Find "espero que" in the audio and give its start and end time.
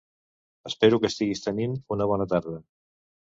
0.69-1.11